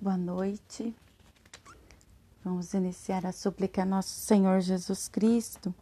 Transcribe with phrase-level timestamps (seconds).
[0.00, 0.94] Boa noite.
[2.44, 5.74] Vamos iniciar a súplica nosso Senhor Jesus Cristo,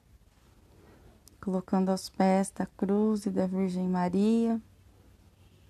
[1.38, 4.58] colocando aos pés da cruz e da Virgem Maria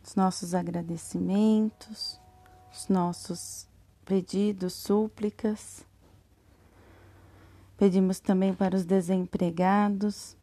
[0.00, 2.20] os nossos agradecimentos,
[2.72, 3.66] os nossos
[4.04, 5.84] pedidos, súplicas.
[7.76, 10.36] Pedimos também para os desempregados,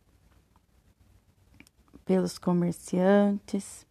[2.03, 3.87] pelos comerciantes,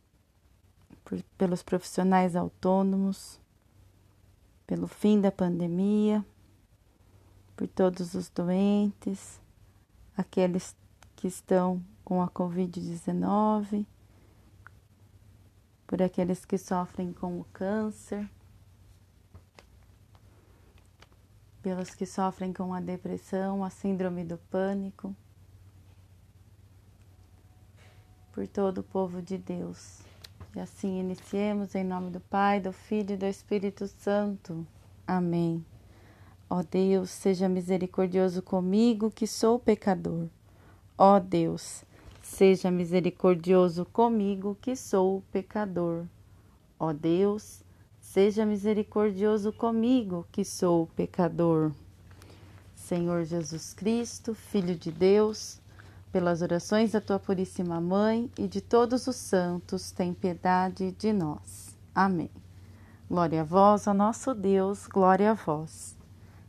[1.02, 3.40] por, pelos profissionais autônomos,
[4.72, 6.24] pelo fim da pandemia,
[7.54, 9.38] por todos os doentes,
[10.16, 10.74] aqueles
[11.14, 13.84] que estão com a Covid-19,
[15.86, 18.26] por aqueles que sofrem com o câncer,
[21.60, 25.14] pelos que sofrem com a depressão, a síndrome do pânico,
[28.32, 30.11] por todo o povo de Deus.
[30.54, 34.66] E assim iniciemos em nome do Pai, do Filho e do Espírito Santo.
[35.06, 35.64] Amém.
[36.48, 40.28] Ó Deus, seja misericordioso comigo, que sou pecador.
[40.98, 41.82] Ó Deus,
[42.22, 46.04] seja misericordioso comigo, que sou pecador.
[46.78, 47.64] Ó Deus,
[47.98, 51.72] seja misericordioso comigo, que sou pecador.
[52.74, 55.61] Senhor Jesus Cristo, Filho de Deus,
[56.12, 61.74] pelas orações da tua Puríssima Mãe e de todos os santos, tem piedade de nós.
[61.94, 62.30] Amém.
[63.08, 65.96] Glória a vós, ó nosso Deus, glória a vós.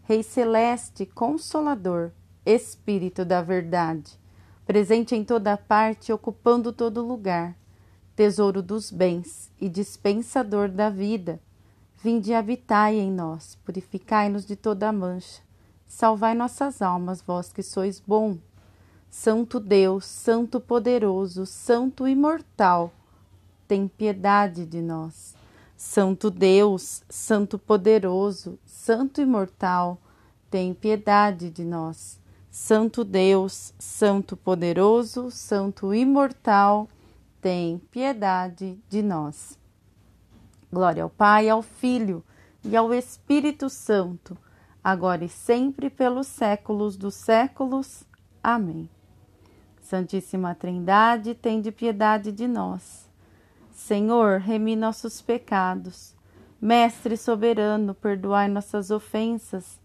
[0.03, 2.11] Rei Celeste, Consolador,
[2.45, 4.19] Espírito da Verdade,
[4.65, 7.55] presente em toda parte, ocupando todo lugar,
[8.15, 11.39] Tesouro dos bens e dispensador da vida,
[12.03, 15.41] vinde e habitai em nós, purificai-nos de toda mancha,
[15.87, 18.37] salvai nossas almas, vós que sois bom
[19.15, 22.91] Santo Deus, Santo poderoso, Santo imortal,
[23.67, 25.35] tem piedade de nós.
[25.77, 29.99] Santo Deus, Santo poderoso, Santo imortal,
[30.49, 32.19] tem piedade de nós.
[32.49, 36.89] Santo Deus, Santo poderoso, Santo imortal,
[37.39, 39.59] tem piedade de nós.
[40.71, 42.23] Glória ao Pai, ao Filho
[42.63, 44.35] e ao Espírito Santo,
[44.83, 48.03] agora e sempre pelos séculos dos séculos.
[48.41, 48.89] Amém.
[49.93, 53.07] Santíssima Trindade, tende piedade de nós.
[53.71, 56.15] Senhor, remi nossos pecados.
[56.59, 59.79] Mestre soberano, perdoai nossas ofensas.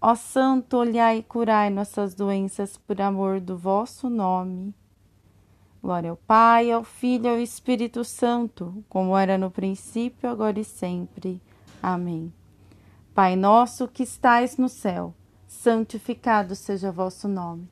[0.00, 4.74] Ó Santo, olhai e curai nossas doenças por amor do vosso nome.
[5.80, 10.64] Glória ao Pai, ao Filho e ao Espírito Santo, como era no princípio, agora e
[10.64, 11.40] sempre.
[11.80, 12.32] Amém.
[13.14, 15.14] Pai nosso que estais no céu,
[15.46, 17.71] santificado seja vosso nome.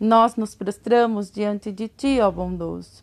[0.00, 3.02] nós nos prostramos diante de ti, ó bondoso,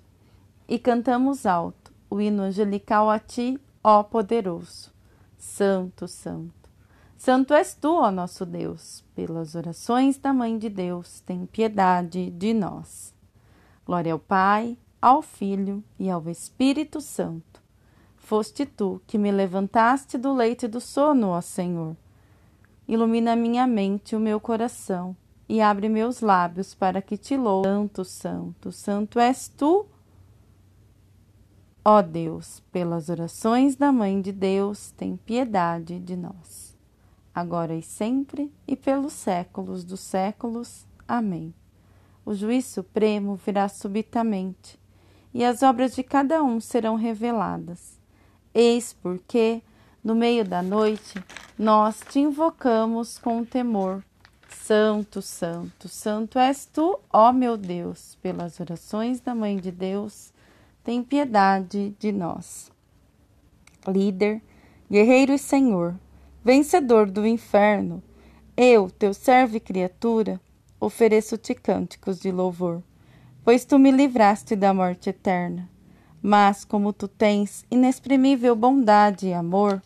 [0.68, 4.92] e cantamos alto o hino angelical a ti, ó poderoso.
[5.38, 6.70] Santo, Santo.
[7.18, 9.04] Santo és tu, ó nosso Deus.
[9.14, 13.14] Pelas orações da Mãe de Deus, tem piedade de nós.
[13.86, 17.62] Glória ao Pai, ao Filho e ao Espírito Santo.
[18.16, 21.96] Foste tu que me levantaste do leito do sono, ó Senhor.
[22.88, 25.16] Ilumina minha mente e o meu coração
[25.48, 27.68] e abre meus lábios para que te louve.
[27.68, 29.86] Santo, santo, santo és tu,
[31.84, 36.76] ó Deus, pelas orações da Mãe de Deus, tem piedade de nós,
[37.34, 40.86] agora e sempre e pelos séculos dos séculos.
[41.08, 41.54] Amém.
[42.26, 44.80] O juiz supremo virá subitamente,
[45.32, 48.00] e as obras de cada um serão reveladas.
[48.52, 49.62] Eis porque,
[50.04, 51.24] no meio da noite,
[51.60, 54.04] nós te invocamos com temor
[54.66, 60.34] Santo, Santo, Santo és tu, ó meu Deus, pelas orações da Mãe de Deus,
[60.84, 62.72] tem piedade de nós.
[63.88, 64.42] Líder,
[64.90, 65.94] guerreiro e Senhor,
[66.44, 68.02] vencedor do inferno,
[68.58, 70.42] eu, teu servo e criatura,
[70.80, 72.82] ofereço-te cânticos de louvor,
[73.44, 75.70] pois tu me livraste da morte eterna.
[76.24, 79.80] Mas, como tu tens inexprimível bondade e amor,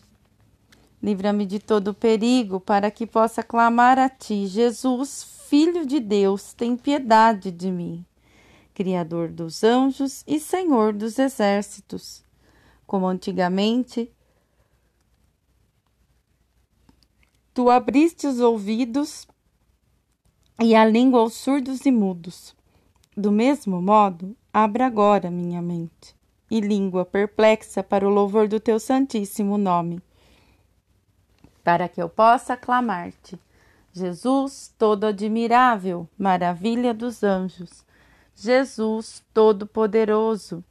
[1.01, 6.75] Livra-me de todo perigo, para que possa clamar a ti, Jesus, Filho de Deus, tem
[6.75, 8.05] piedade de mim.
[8.73, 12.23] Criador dos anjos e Senhor dos exércitos.
[12.85, 14.11] Como antigamente
[17.59, 19.27] Tu abriste os ouvidos
[20.61, 22.55] e a língua aos surdos e mudos.
[23.17, 26.15] Do mesmo modo, abra agora minha mente
[26.49, 30.01] e língua perplexa para o louvor do teu santíssimo nome,
[31.69, 33.39] para que eu possa aclamar-te.
[33.93, 37.85] Jesus, todo admirável, maravilha dos anjos.
[38.35, 40.63] Jesus, todo-poderoso,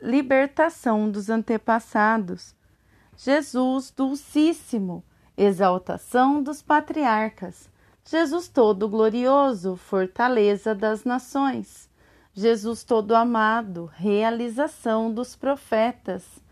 [0.00, 2.54] libertação dos antepassados.
[3.14, 5.04] Jesus, dulcíssimo,
[5.36, 7.68] exaltação dos patriarcas.
[8.06, 11.90] Jesus todo glorioso, fortaleza das nações.
[12.32, 16.45] Jesus todo amado, realização dos profetas.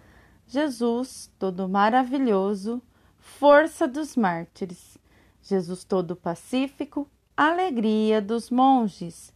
[0.47, 2.83] Jesus todo maravilhoso,
[3.19, 4.99] força dos mártires.
[5.43, 9.33] Jesus todo pacífico, alegria dos monges.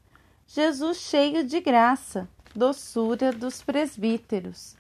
[0.47, 4.77] Jesus cheio de graça, doçura dos presbíteros.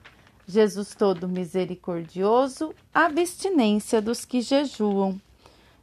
[0.46, 5.20] Jesus todo misericordioso, abstinência dos que jejuam.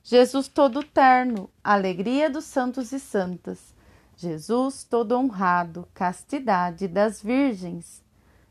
[0.03, 3.75] Jesus todo terno, alegria dos santos e santas.
[4.17, 8.03] Jesus todo honrado, castidade das virgens.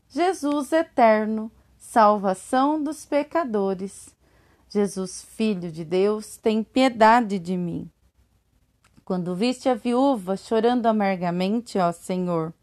[0.07, 1.51] Jesus eterno,
[1.95, 4.13] salvação dos pecadores.
[4.67, 7.89] Jesus, Filho de Deus, tem piedade de mim.
[9.05, 12.53] Quando viste a viúva chorando amargamente, ó Senhor,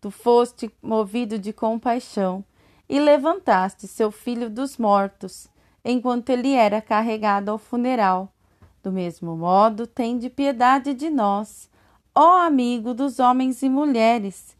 [0.00, 2.42] tu foste movido de compaixão
[2.88, 5.48] e levantaste seu filho dos mortos
[5.84, 8.32] enquanto ele era carregado ao funeral.
[8.82, 11.68] Do mesmo modo, tende piedade de nós,
[12.14, 14.55] ó amigo dos homens e mulheres,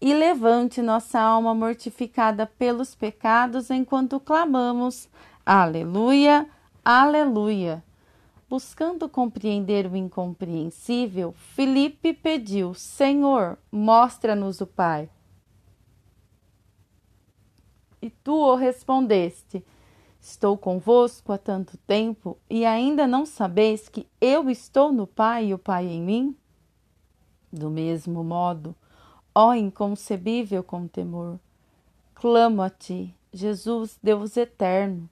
[0.00, 5.08] e levante nossa alma mortificada pelos pecados enquanto clamamos:
[5.44, 6.48] Aleluia,
[6.84, 7.84] Aleluia.
[8.48, 15.10] Buscando compreender o incompreensível, Filipe pediu: Senhor, mostra-nos o Pai.
[18.00, 19.64] E tu o respondeste:
[20.20, 25.54] Estou convosco há tanto tempo e ainda não sabeis que eu estou no Pai e
[25.54, 26.36] o Pai em mim?
[27.52, 28.74] Do mesmo modo,
[29.40, 31.38] ó inconcebível com temor,
[32.12, 35.08] clamo a ti, Jesus, Deus eterno,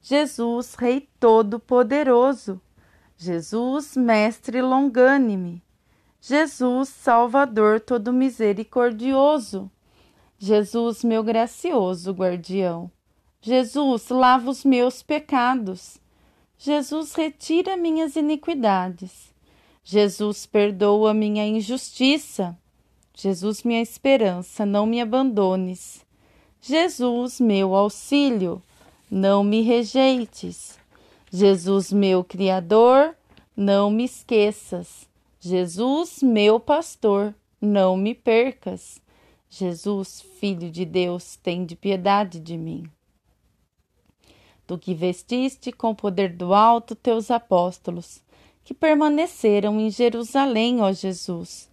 [0.00, 2.58] Jesus, Rei Todo-Poderoso,
[3.14, 5.62] Jesus, Mestre longânime,
[6.18, 9.70] Jesus, Salvador todo misericordioso,
[10.38, 12.90] Jesus, meu gracioso guardião.
[13.42, 15.98] Jesus, lava os meus pecados.
[16.56, 19.34] Jesus, retira minhas iniquidades.
[19.84, 22.56] Jesus, perdoa minha injustiça.
[23.14, 26.04] Jesus, minha esperança, não me abandones.
[26.60, 28.62] Jesus, meu auxílio,
[29.10, 30.78] não me rejeites.
[31.30, 33.16] Jesus, meu Criador,
[33.56, 35.08] não me esqueças.
[35.40, 39.00] Jesus, meu pastor, não me percas.
[39.50, 42.90] Jesus, Filho de Deus, tem de piedade de mim
[44.72, 48.22] do que vestiste com poder do alto teus apóstolos,
[48.64, 51.68] que permaneceram em Jerusalém, ó Jesus.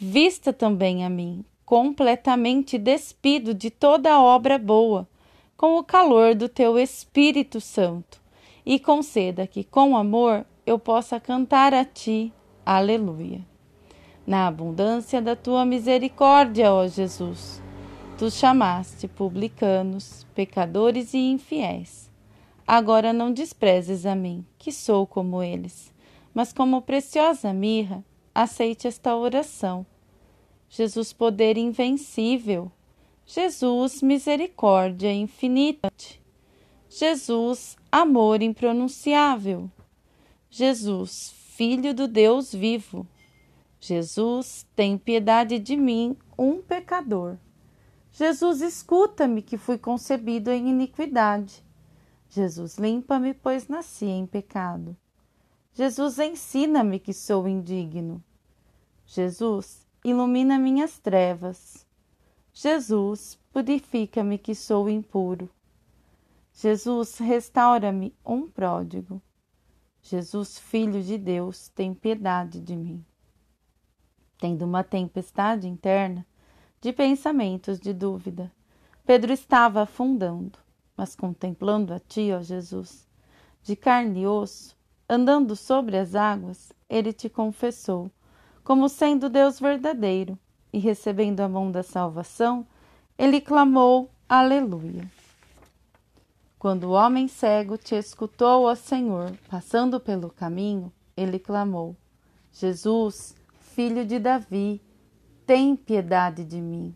[0.00, 5.08] Vista também a mim, completamente despido de toda obra boa,
[5.56, 8.20] com o calor do teu Espírito Santo,
[8.64, 12.32] e conceda que, com amor, eu possa cantar a ti.
[12.64, 13.40] Aleluia.
[14.26, 17.62] Na abundância da tua misericórdia, ó Jesus,
[18.16, 22.08] tu chamaste publicanos, pecadores e infiéis
[22.68, 25.90] Agora não desprezes a mim, que sou como eles,
[26.34, 29.86] mas como preciosa mirra, aceite esta oração.
[30.68, 32.70] Jesus, poder invencível.
[33.26, 35.90] Jesus, misericórdia infinita.
[36.88, 39.70] Jesus, amor impronunciável.
[40.50, 43.04] Jesus, Filho do Deus vivo.
[43.80, 47.36] Jesus, tem piedade de mim, um pecador.
[48.12, 51.64] Jesus, escuta-me, que fui concebido em iniquidade.
[52.28, 54.96] Jesus, limpa-me, pois nasci em pecado.
[55.72, 58.22] Jesus, ensina-me que sou indigno.
[59.04, 61.86] Jesus, ilumina minhas trevas.
[62.52, 65.48] Jesus, purifica-me que sou impuro.
[66.52, 69.22] Jesus, restaura-me um pródigo.
[70.02, 73.04] Jesus, Filho de Deus, tem piedade de mim.
[74.38, 76.26] Tendo uma tempestade interna
[76.80, 78.52] de pensamentos de dúvida,
[79.04, 80.58] Pedro estava afundando
[80.98, 83.06] mas contemplando a ti, ó Jesus,
[83.62, 84.76] de carne e osso,
[85.08, 88.10] andando sobre as águas, ele te confessou,
[88.68, 90.38] como sendo Deus verdadeiro,
[90.70, 92.66] e recebendo a mão da salvação,
[93.16, 95.10] ele clamou: Aleluia.
[96.58, 101.96] Quando o homem cego te escutou, ó Senhor, passando pelo caminho, ele clamou:
[102.52, 103.34] Jesus,
[103.74, 104.82] filho de Davi,
[105.46, 106.94] tem piedade de mim.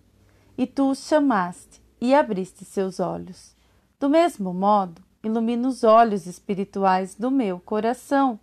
[0.58, 3.56] E tu o chamaste e abriste seus olhos.
[3.98, 8.38] Do mesmo modo, ilumina os olhos espirituais do meu coração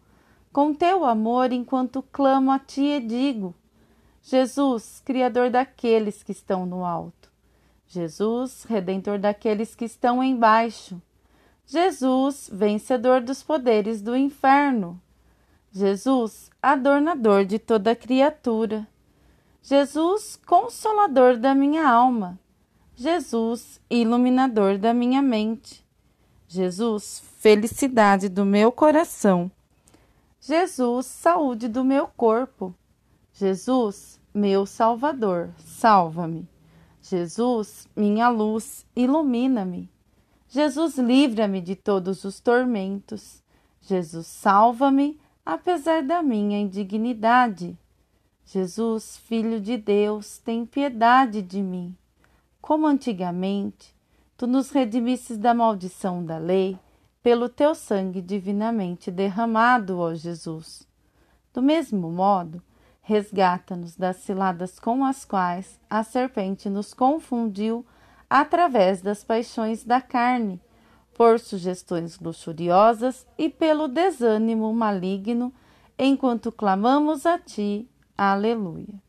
[0.52, 3.54] com teu amor enquanto clamo a ti e digo:
[4.22, 7.30] Jesus, Criador daqueles que estão no alto.
[7.88, 11.02] Jesus, Redentor daqueles que estão embaixo.
[11.66, 15.00] Jesus, vencedor dos poderes do inferno.
[15.72, 18.88] Jesus, adornador de toda criatura.
[19.62, 22.40] Jesus, consolador da minha alma.
[22.96, 25.86] Jesus, iluminador da minha mente.
[26.48, 29.52] Jesus, felicidade do meu coração.
[30.42, 32.74] Jesus, saúde do meu corpo.
[33.34, 36.48] Jesus, meu Salvador, salva-me.
[37.02, 39.90] Jesus, minha luz, ilumina-me.
[40.48, 43.44] Jesus, livra-me de todos os tormentos.
[43.82, 47.78] Jesus, salva-me, apesar da minha indignidade.
[48.46, 51.96] Jesus, Filho de Deus, tem piedade de mim.
[52.62, 53.94] Como antigamente,
[54.38, 56.80] tu nos redimisses da maldição da lei
[57.30, 60.82] pelo teu sangue divinamente derramado, ó Jesus.
[61.54, 62.60] Do mesmo modo,
[63.04, 67.86] resgata-nos das ciladas com as quais a serpente nos confundiu
[68.28, 70.60] através das paixões da carne,
[71.14, 75.54] por sugestões luxuriosas e pelo desânimo maligno,
[76.00, 77.88] enquanto clamamos a ti.
[78.18, 79.00] Aleluia.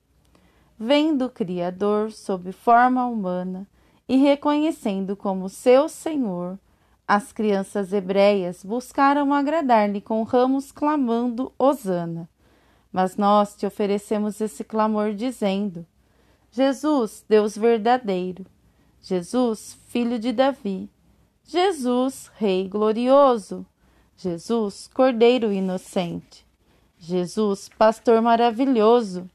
[0.78, 3.66] Vendo o Criador sob forma humana
[4.06, 6.58] e reconhecendo como seu Senhor,
[7.10, 12.28] as crianças hebreias buscaram agradar-lhe com ramos clamando Hosana.
[12.92, 15.84] Mas nós te oferecemos esse clamor dizendo:
[16.52, 18.46] Jesus, Deus verdadeiro,
[19.02, 20.88] Jesus, filho de Davi,
[21.42, 23.66] Jesus, Rei glorioso,
[24.16, 26.46] Jesus, Cordeiro inocente,
[26.96, 29.28] Jesus, pastor maravilhoso,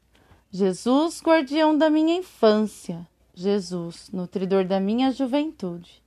[0.50, 6.05] Jesus, guardião da minha infância, Jesus, nutridor da minha juventude.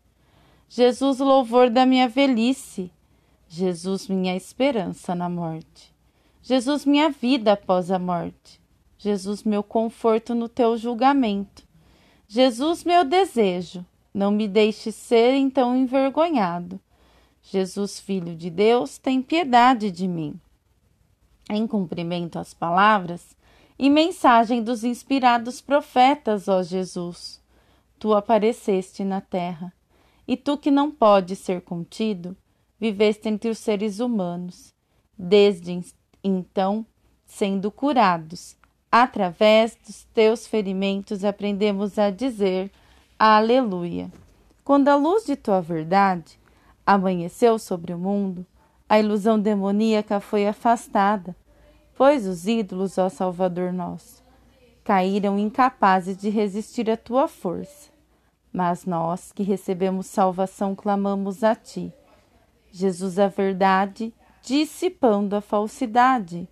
[0.71, 2.91] Jesus, louvor da minha velhice.
[3.47, 5.91] Jesus, minha esperança na morte.
[6.43, 8.61] Jesus, minha vida após a morte.
[8.95, 11.63] Jesus, meu conforto no teu julgamento.
[12.27, 13.83] Jesus, meu desejo.
[14.13, 16.79] Não me deixe ser então envergonhado.
[17.41, 20.39] Jesus, Filho de Deus, tem piedade de mim.
[21.49, 23.35] Em cumprimento às palavras
[23.77, 27.41] e mensagem dos inspirados profetas, ó Jesus,
[27.97, 29.73] tu apareceste na terra
[30.29, 32.37] e tu que não podes ser contido,
[32.79, 34.75] viveste entre os seres humanos,
[35.17, 35.81] desde
[36.23, 36.85] então
[37.25, 38.55] sendo curados.
[38.91, 42.71] Através dos teus ferimentos aprendemos a dizer
[43.17, 44.11] Aleluia.
[44.63, 46.39] Quando a luz de tua verdade
[46.85, 48.45] amanheceu sobre o mundo,
[48.87, 51.35] a ilusão demoníaca foi afastada,
[51.97, 54.23] pois os ídolos, ó Salvador nosso,
[54.83, 57.88] caíram incapazes de resistir à tua força.
[58.51, 61.93] Mas nós que recebemos salvação clamamos a Ti.
[62.71, 66.47] Jesus, a verdade, dissipando a falsidade.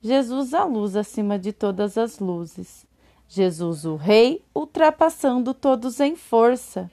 [0.00, 2.86] Jesus, a luz acima de todas as luzes.
[3.28, 6.90] Jesus, o Rei, ultrapassando todos em força.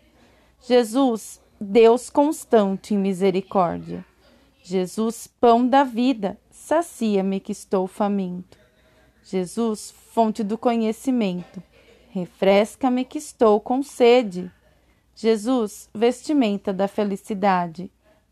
[0.62, 4.06] Jesus, Deus constante em misericórdia.
[4.62, 8.58] Jesus, pão da vida, sacia-me que estou faminto.
[9.24, 11.62] Jesus, fonte do conhecimento,
[12.12, 14.52] Refresca-me que estou com sede.
[15.16, 17.92] Jesus, vestimenta da felicidade,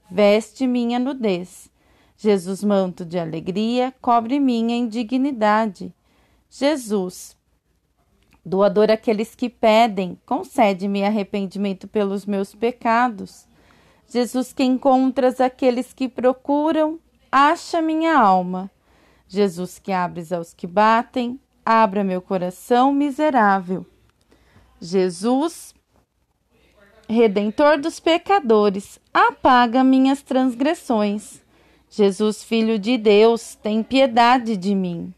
[0.10, 1.70] veste minha nudez.
[2.18, 5.94] Jesus, manto de alegria, cobre minha indignidade.
[6.50, 7.38] Jesus,
[8.44, 13.48] doador àqueles que pedem, concede-me arrependimento pelos meus pecados.
[14.10, 17.00] Jesus, que encontras aqueles que procuram,
[17.32, 18.72] acha minha alma.
[19.28, 23.86] Jesus, que abres aos que batem, abra meu coração miserável.
[24.80, 25.76] Jesus,
[27.10, 31.42] Redentor dos pecadores, apaga minhas transgressões.
[31.90, 35.14] Jesus, Filho de Deus, tem piedade de mim.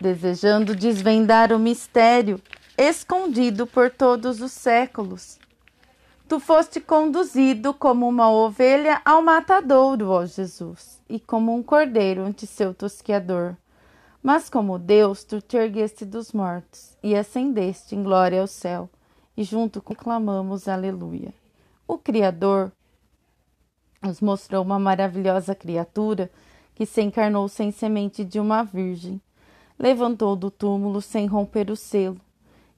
[0.00, 2.40] Desejando desvendar o mistério
[2.78, 5.38] escondido por todos os séculos,
[6.32, 12.46] Tu foste conduzido como uma ovelha ao matadouro, ó Jesus, e como um cordeiro ante
[12.46, 13.54] seu tosqueador.
[14.22, 18.88] Mas como Deus, tu te ergueste dos mortos e ascendeste em glória ao céu,
[19.36, 21.34] e junto com clamamos aleluia.
[21.86, 22.72] O Criador
[24.00, 26.30] nos mostrou uma maravilhosa criatura
[26.74, 29.20] que se encarnou sem semente de uma virgem,
[29.78, 32.18] levantou do túmulo sem romper o selo,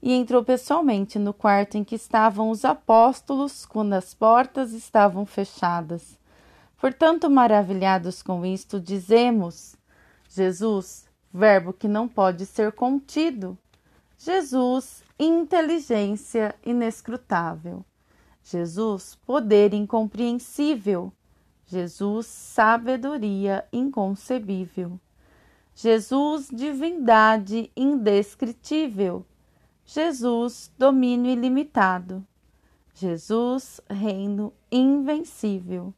[0.04, 6.18] e entrou pessoalmente no quarto em que estavam os apóstolos quando as portas estavam fechadas.
[6.78, 9.74] Portanto, maravilhados com isto, dizemos:
[10.28, 13.56] Jesus, Verbo que não pode ser contido.
[14.18, 17.82] Jesus, inteligência inescrutável.
[18.42, 21.10] Jesus, poder incompreensível.
[21.64, 25.00] Jesus, sabedoria inconcebível.
[25.74, 29.24] Jesus, divindade indescritível.
[29.86, 32.24] Jesus, domínio ilimitado.
[32.94, 35.92] Jesus, reino invencível.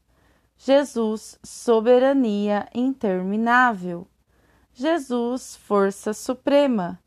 [0.59, 4.07] Jesus, soberania interminável.
[4.73, 6.99] Jesus, força suprema.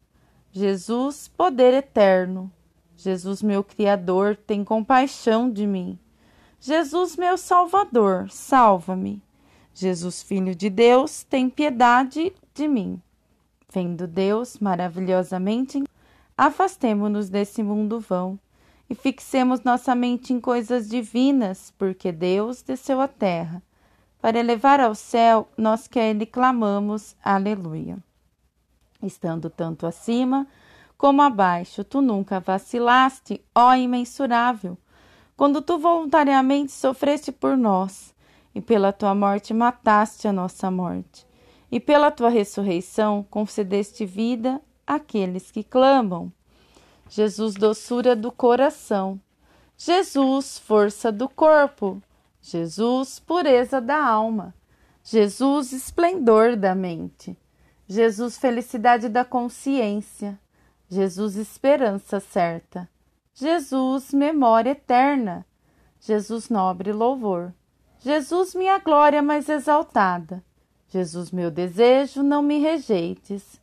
[0.51, 2.51] Jesus, poder eterno.
[2.95, 5.97] Jesus, meu Criador, tem compaixão de mim.
[6.59, 9.21] Jesus, meu Salvador, salva-me.
[9.73, 13.01] Jesus, Filho de Deus, tem piedade de mim.
[13.71, 15.83] Vendo Deus maravilhosamente,
[16.39, 18.39] afastemo-nos desse mundo vão
[18.89, 23.61] e fixemos nossa mente em coisas divinas, porque Deus desceu à terra.
[24.21, 27.97] Para elevar ao céu, nós que a Ele clamamos, Aleluia.
[29.03, 30.47] Estando tanto acima
[30.97, 34.77] como abaixo, tu nunca vacilaste, ó imensurável,
[35.35, 38.15] quando tu voluntariamente sofreste por nós,
[38.55, 41.27] e pela tua morte mataste a nossa morte,
[41.69, 46.33] e pela tua ressurreição concedeste vida àqueles que clamam.
[47.07, 49.21] Jesus, doçura do coração.
[49.77, 52.01] Jesus, força do corpo.
[52.41, 54.53] Jesus, pureza da alma.
[55.03, 57.37] Jesus, esplendor da mente.
[57.87, 60.39] Jesus, felicidade da consciência.
[60.89, 62.89] Jesus, esperança certa.
[63.33, 65.45] Jesus, memória eterna.
[66.01, 67.53] Jesus, nobre louvor.
[67.99, 70.43] Jesus, minha glória mais exaltada.
[70.87, 73.59] Jesus, meu desejo, não me rejeites.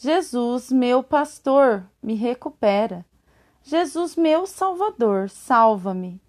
[0.00, 3.04] Jesus, meu pastor, me recupera.
[3.64, 6.20] Jesus, meu Salvador, salva-me.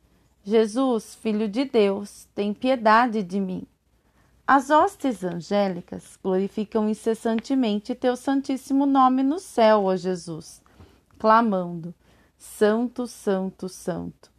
[0.44, 3.68] Jesus, Filho de Deus, tem piedade de mim.
[4.48, 10.64] As hostes angélicas glorificam incessantemente teu santíssimo nome no céu, ó Jesus,
[11.20, 11.94] clamando:
[12.40, 14.32] Santo, Santo, Santo.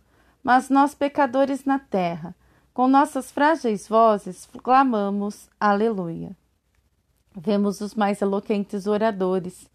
[0.43, 2.35] Mas nós, pecadores na terra,
[2.75, 6.37] com nossas frágeis vozes, clamamos: Aleluia.
[7.37, 9.71] Vemos os mais eloquentes oradores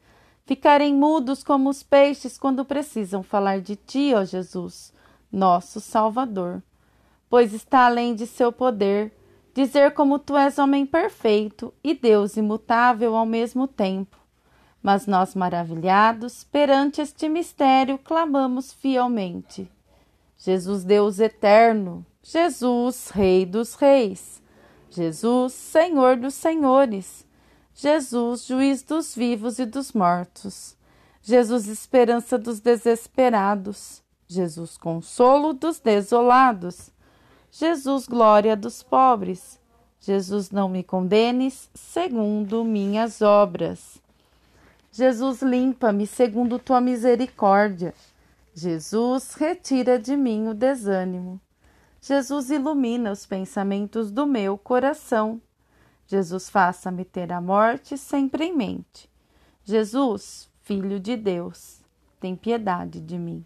[0.45, 4.93] ficarem mudos como os peixes quando precisam falar de ti, ó Jesus,
[5.31, 6.61] nosso Salvador,
[7.29, 9.11] pois está além de seu poder
[9.53, 14.17] dizer como tu és homem perfeito e Deus imutável ao mesmo tempo.
[14.83, 19.67] Mas nós, maravilhados, perante este mistério, clamamos fielmente:
[20.37, 24.43] Jesus, Deus eterno, Jesus, Rei dos Reis,
[24.91, 27.24] Jesus, Senhor dos Senhores.
[27.77, 30.77] Jesus, juiz dos vivos e dos mortos.
[31.21, 34.01] Jesus, esperança dos desesperados.
[34.29, 36.89] Jesus, consolo dos desolados.
[37.51, 39.59] Jesus, glória dos pobres.
[39.99, 44.01] Jesus, não me condenes segundo minhas obras.
[44.89, 47.93] Jesus, limpa-me segundo tua misericórdia.
[48.53, 51.41] Jesus, retira de mim o desânimo.
[51.99, 55.41] Jesus, ilumina os pensamentos do meu coração.
[56.07, 59.09] Jesus, faça-me ter a morte sempre em mente.
[59.63, 61.81] Jesus, Filho de Deus,
[62.19, 63.45] tem piedade de mim.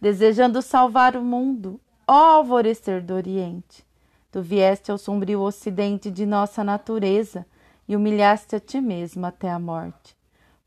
[0.00, 3.86] Desejando salvar o mundo, ó alvorecer do Oriente,
[4.30, 7.46] tu vieste ao sombrio ocidente de nossa natureza
[7.86, 10.16] e humilhaste a ti mesmo até a morte.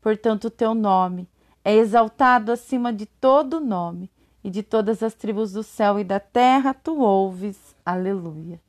[0.00, 1.28] Portanto, teu nome
[1.64, 4.10] é exaltado acima de todo nome,
[4.46, 7.74] e de todas as tribos do céu e da terra tu ouves.
[7.84, 8.60] Aleluia.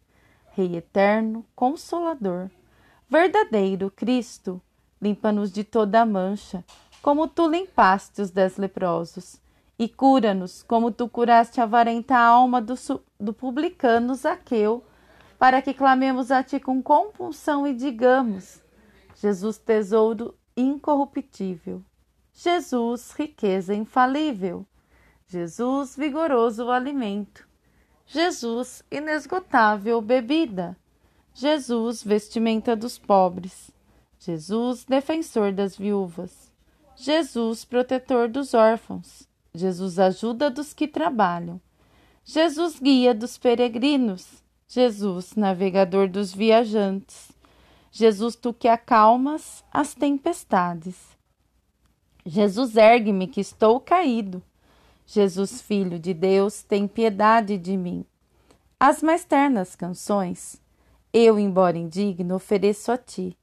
[0.58, 2.50] Rei eterno, consolador,
[3.08, 4.60] verdadeiro Cristo,
[5.00, 6.66] limpa-nos de toda mancha,
[7.00, 9.40] como tu limpaste os dez leprosos,
[9.78, 12.74] e cura-nos como tu curaste a avarenta alma do,
[13.20, 14.84] do publicano Zaqueu,
[15.38, 18.60] para que clamemos a ti com compulsão e digamos:
[19.16, 21.84] Jesus, tesouro incorruptível,
[22.34, 24.66] Jesus, riqueza infalível,
[25.28, 27.47] Jesus, vigoroso alimento,
[28.08, 30.78] Jesus, inesgotável bebida.
[31.34, 33.70] Jesus, vestimenta dos pobres.
[34.18, 36.52] Jesus, defensor das viúvas.
[36.96, 39.28] Jesus, protetor dos órfãos.
[39.54, 41.60] Jesus, ajuda dos que trabalham.
[42.24, 44.42] Jesus, guia dos peregrinos.
[44.70, 47.32] Jesus, navegador dos viajantes.
[47.92, 50.96] Jesus, tu que acalmas as tempestades.
[52.26, 54.42] Jesus, ergue-me que estou caído.
[55.10, 58.06] Jesus, Filho de Deus, tem piedade de mim.
[58.78, 60.62] As mais ternas canções,
[61.14, 63.36] eu, embora indigno, ofereço a ti.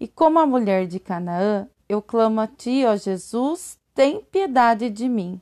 [0.00, 5.10] E como a mulher de Canaã, eu clamo a ti, ó Jesus, tem piedade de
[5.10, 5.38] mim.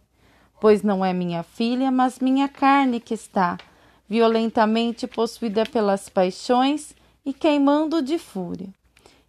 [0.60, 3.56] Pois não é minha filha, mas minha carne que está,
[4.08, 6.92] violentamente possuída pelas paixões
[7.24, 8.68] e queimando de fúria.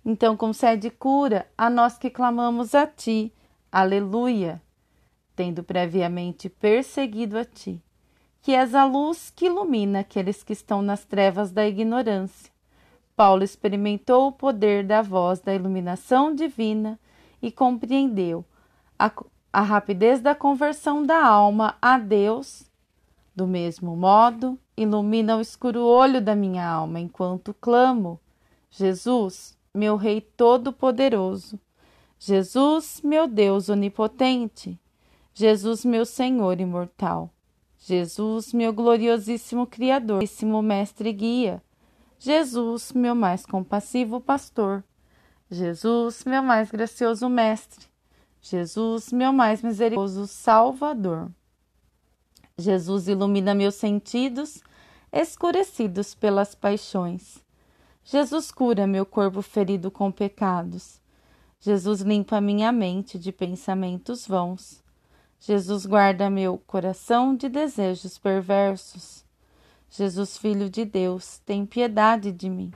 [0.04, 3.32] Então concede cura a nós que clamamos a ti.
[3.72, 4.60] Aleluia!
[5.40, 7.82] Tendo previamente perseguido a ti,
[8.42, 12.52] que és a luz que ilumina aqueles que estão nas trevas da ignorância.
[13.16, 17.00] Paulo experimentou o poder da voz da iluminação divina
[17.42, 18.44] e compreendeu
[19.00, 19.10] a,
[19.54, 22.70] a rapidez da conversão da alma a Deus.
[23.34, 28.20] Do mesmo modo, ilumina o escuro olho da minha alma enquanto clamo:
[28.70, 31.58] Jesus, meu Rei Todo-Poderoso,
[32.20, 34.78] Jesus, meu Deus onipotente,
[35.40, 37.34] Jesus, meu Senhor imortal,
[37.78, 40.22] Jesus, meu gloriosíssimo Criador,
[40.62, 41.64] Mestre Guia,
[42.20, 44.84] Jesus, meu mais compassivo Pastor,
[45.50, 47.86] Jesus, meu mais gracioso Mestre,
[48.42, 51.32] Jesus, meu mais misericordioso Salvador.
[52.58, 54.62] Jesus ilumina meus sentidos,
[55.10, 57.42] escurecidos pelas paixões.
[58.04, 61.00] Jesus cura meu corpo ferido com pecados.
[61.62, 64.84] Jesus limpa minha mente de pensamentos vãos.
[65.40, 69.24] Jesus guarda meu coração de desejos perversos.
[69.90, 72.72] Jesus, Filho de Deus, tem piedade de mim.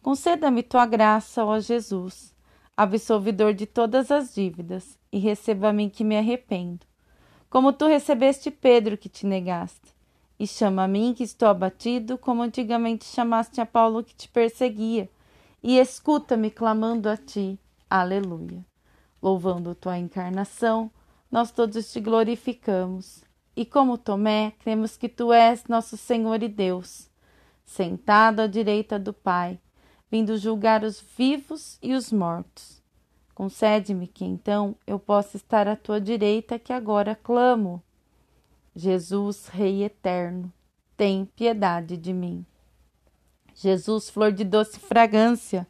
[0.00, 2.34] Conceda-me tua graça, ó Jesus,
[2.76, 6.86] absolvidor de todas as dívidas, e receba a mim que me arrependo.
[7.50, 9.94] Como tu recebeste Pedro que te negaste,
[10.38, 15.10] e chama a mim que estou abatido, como antigamente chamaste a Paulo que te perseguia,
[15.62, 17.58] e escuta-me clamando a ti
[17.90, 18.64] Aleluia.
[19.20, 20.90] Louvando tua encarnação,
[21.30, 23.24] nós todos te glorificamos.
[23.56, 27.10] E como Tomé, cremos que tu és nosso Senhor e Deus,
[27.64, 29.58] sentado à direita do Pai,
[30.10, 32.80] vindo julgar os vivos e os mortos.
[33.34, 37.82] Concede-me que então eu possa estar à tua direita, que agora clamo.
[38.74, 40.52] Jesus, Rei eterno,
[40.96, 42.44] tem piedade de mim.
[43.54, 45.66] Jesus, flor de doce fragrância,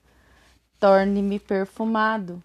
[0.79, 2.43] torne-me perfumado.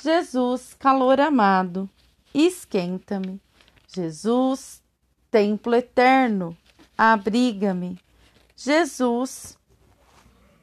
[0.00, 1.90] Jesus, calor amado,
[2.34, 3.40] esquenta-me.
[3.86, 4.82] Jesus,
[5.30, 6.56] templo eterno,
[6.96, 7.98] abriga-me.
[8.56, 9.56] Jesus,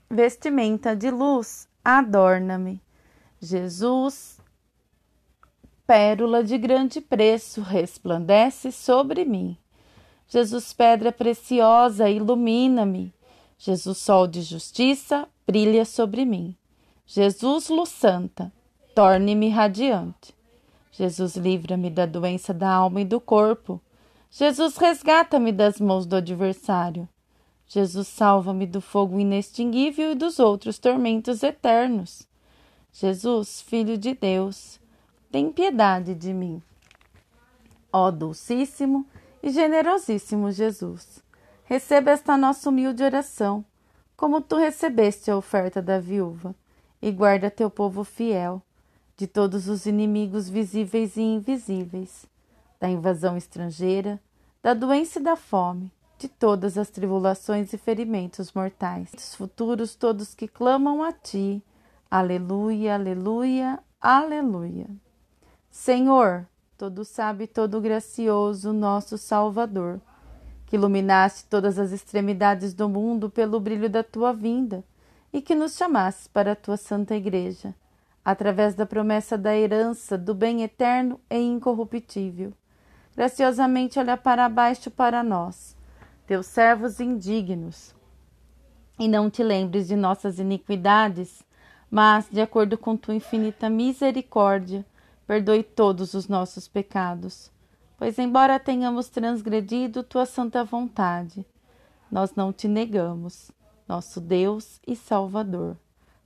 [0.10, 2.82] vestimenta de luz, adorna-me.
[3.42, 4.40] Jesus,
[5.88, 9.58] pérola de grande preço, resplandece sobre mim.
[10.28, 13.14] Jesus, pedra preciosa, ilumina-me.
[13.58, 16.56] Jesus, sol de justiça, brilha sobre mim.
[17.06, 18.52] Jesus, luz santa,
[18.94, 20.35] torne-me radiante.
[20.98, 23.82] Jesus, livra-me da doença da alma e do corpo.
[24.32, 27.08] Jesus, resgata-me das mãos do adversário.
[27.68, 32.26] Jesus, salva-me do fogo inextinguível e dos outros tormentos eternos.
[32.94, 34.80] Jesus, Filho de Deus,
[35.30, 36.62] tem piedade de mim.
[37.92, 39.06] Ó Dulcíssimo
[39.44, 41.22] e generosíssimo Jesus,
[41.66, 43.66] receba esta nossa humilde oração,
[44.16, 46.56] como tu recebeste a oferta da viúva
[47.02, 48.62] e guarda teu povo fiel
[49.18, 52.26] de todos os inimigos visíveis e invisíveis,
[52.80, 54.20] da invasão estrangeira,
[54.62, 60.34] da doença e da fome, de todas as tribulações e ferimentos mortais, dos futuros todos
[60.34, 61.64] que clamam a ti.
[62.10, 64.88] Aleluia, aleluia, aleluia.
[65.70, 66.46] Senhor,
[66.78, 70.00] todo sábio e todo gracioso, nosso Salvador,
[70.66, 74.84] que iluminaste todas as extremidades do mundo pelo brilho da tua vinda
[75.32, 77.76] e que nos chamasses para a tua santa igreja,
[78.26, 82.52] através da promessa da herança do bem eterno e incorruptível.
[83.16, 85.78] Graciosamente olha para baixo para nós,
[86.26, 87.94] teus servos indignos,
[88.98, 91.44] e não te lembres de nossas iniquidades,
[91.90, 94.84] mas, de acordo com tua infinita misericórdia,
[95.28, 97.52] perdoe todos os nossos pecados.
[97.98, 101.46] Pois, embora tenhamos transgredido tua santa vontade,
[102.12, 103.52] nós não te negamos
[103.88, 105.78] nosso Deus e Salvador.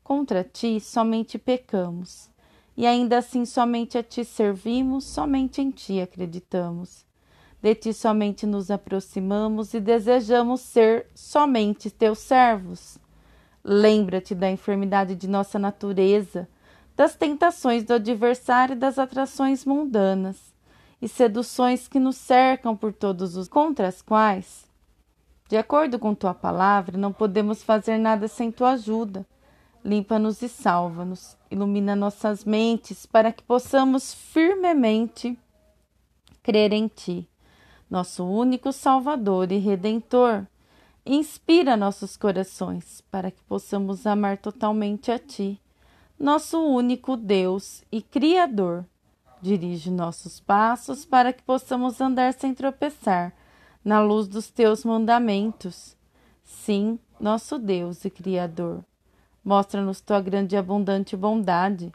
[0.09, 2.31] Contra ti somente pecamos,
[2.75, 7.05] e ainda assim somente a ti servimos, somente em ti acreditamos.
[7.61, 12.97] De ti somente nos aproximamos e desejamos ser somente teus servos.
[13.63, 16.49] Lembra-te da enfermidade de nossa natureza,
[16.95, 20.51] das tentações do adversário e das atrações mundanas
[20.99, 24.67] e seduções que nos cercam por todos os contra as quais
[25.49, 29.25] de acordo com tua palavra, não podemos fazer nada sem tua ajuda.
[29.83, 31.37] Limpa-nos e salva-nos.
[31.49, 35.37] Ilumina nossas mentes para que possamos firmemente
[36.43, 37.29] crer em ti,
[37.89, 40.45] nosso único Salvador e Redentor.
[41.05, 45.59] Inspira nossos corações para que possamos amar totalmente a ti,
[46.19, 48.85] nosso único Deus e Criador.
[49.41, 53.33] Dirige nossos passos para que possamos andar sem tropeçar
[53.83, 55.95] na luz dos teus mandamentos.
[56.43, 58.83] Sim, nosso Deus e Criador,
[59.49, 61.91] mostra-nos tua grande e abundante bondade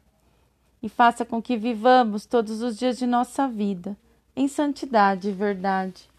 [0.82, 3.96] e faça com que vivamos todos os dias de nossa vida
[4.34, 6.10] em santidade e verdade.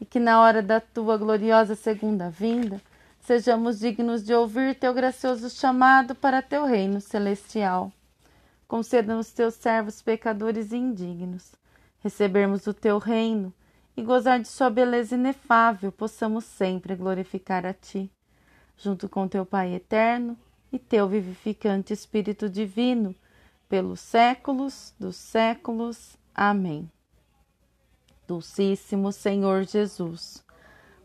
[0.00, 2.80] e que na hora da tua gloriosa segunda vinda
[3.20, 7.92] sejamos dignos de ouvir teu gracioso chamado para teu reino celestial.
[8.66, 11.52] Conceda-nos teus servos pecadores e indignos
[12.02, 13.52] recebermos o teu reino
[13.94, 18.10] e gozar de sua beleza inefável, possamos sempre glorificar a ti,
[18.78, 20.38] junto com teu Pai eterno
[20.72, 23.14] e teu vivificante Espírito divino,
[23.68, 26.16] pelos séculos dos séculos.
[26.34, 26.90] Amém.
[28.26, 30.44] Dulcíssimo Senhor Jesus,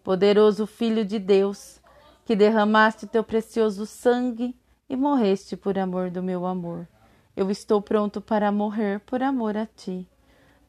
[0.04, 1.80] poderoso Filho de Deus,
[2.26, 4.56] que derramaste teu precioso sangue
[4.90, 6.88] e morreste por amor do meu amor.
[7.36, 10.08] Eu estou pronto para morrer por amor a ti.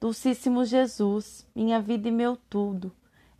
[0.00, 2.92] Dulcíssimo Jesus, minha vida e meu tudo,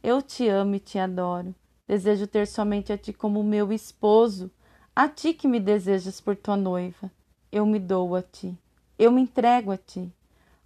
[0.03, 1.55] eu te amo e te adoro.
[1.87, 4.51] Desejo ter somente a ti como meu esposo,
[4.99, 7.11] a ti que me desejas por tua noiva.
[7.53, 8.57] Eu me dou a ti,
[8.99, 10.11] eu me entrego a ti.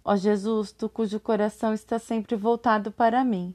[0.05, 3.53] Ó Jesus, tu cujo coração está sempre voltado para mim.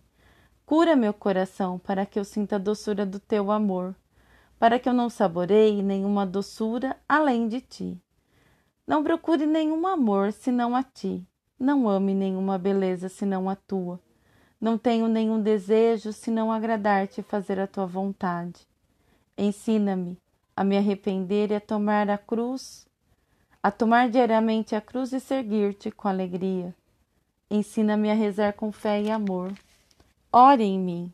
[0.66, 3.96] Cura meu coração para que eu sinta a doçura do teu amor,
[4.58, 7.98] para que eu não saboreie nenhuma doçura além de ti.
[8.86, 11.26] Não procure nenhum amor senão a ti.
[11.58, 13.98] Não ame nenhuma beleza senão a tua.
[14.60, 18.68] Não tenho nenhum desejo senão agradar-te e fazer a tua vontade.
[19.38, 20.18] Ensina-me
[20.56, 22.86] a me arrepender e a tomar a cruz
[23.66, 26.72] a tomar diariamente a cruz e seguir-te com alegria.
[27.50, 29.52] Ensina-me a rezar com fé e amor.
[30.32, 31.12] Ore em mim,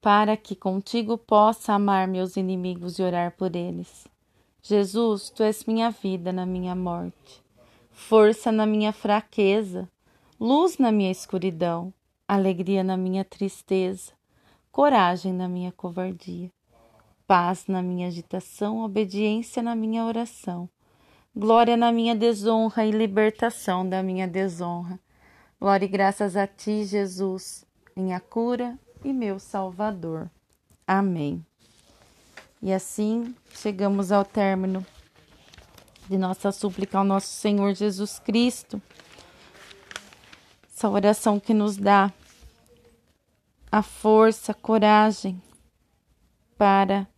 [0.00, 4.08] para que contigo possa amar meus inimigos e orar por eles.
[4.62, 7.42] Jesus, tu és minha vida na minha morte,
[7.90, 9.86] força na minha fraqueza,
[10.40, 11.92] luz na minha escuridão,
[12.26, 14.12] alegria na minha tristeza,
[14.72, 16.50] coragem na minha covardia
[17.32, 20.68] paz na minha agitação, obediência na minha oração,
[21.34, 25.00] glória na minha desonra e libertação da minha desonra.
[25.58, 27.64] Glória e graças a ti, Jesus,
[27.96, 30.30] minha cura e meu Salvador.
[30.86, 31.42] Amém.
[32.60, 34.84] E assim chegamos ao término
[36.10, 38.78] de nossa súplica ao nosso Senhor Jesus Cristo.
[40.70, 42.12] Essa oração que nos dá
[43.72, 45.42] a força, a coragem
[46.58, 47.08] para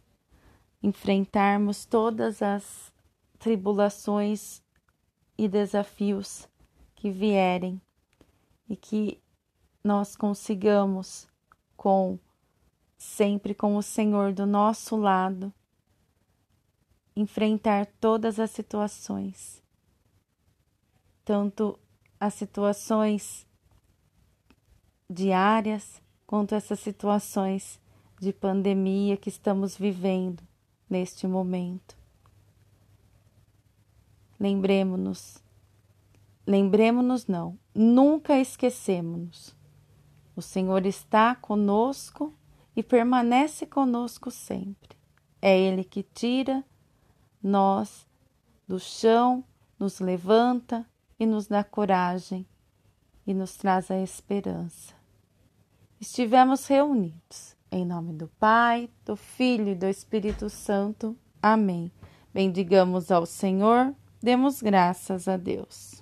[0.80, 2.92] enfrentarmos todas as
[3.40, 4.62] tribulações
[5.36, 6.48] e desafios
[6.94, 7.82] que vierem
[8.68, 9.20] e que
[9.82, 11.26] nós consigamos
[11.76, 12.20] com
[12.96, 15.52] sempre com o Senhor do nosso lado
[17.16, 19.60] enfrentar todas as situações.
[21.24, 21.76] Tanto
[22.20, 23.44] as situações
[25.10, 27.80] diárias quanto essas situações
[28.20, 30.42] de pandemia que estamos vivendo
[30.88, 31.96] neste momento.
[34.38, 35.42] Lembremos-nos,
[36.46, 39.54] lembremos-nos não, nunca esquecemos-nos.
[40.36, 42.34] O Senhor está conosco
[42.74, 44.96] e permanece conosco sempre.
[45.40, 46.64] É Ele que tira
[47.42, 48.08] nós
[48.66, 49.44] do chão,
[49.78, 50.86] nos levanta
[51.18, 52.46] e nos dá coragem
[53.26, 54.93] e nos traz a esperança.
[56.04, 61.16] Estivemos reunidos em nome do Pai, do Filho e do Espírito Santo.
[61.42, 61.90] Amém.
[62.30, 65.93] Bendigamos ao Senhor, demos graças a Deus.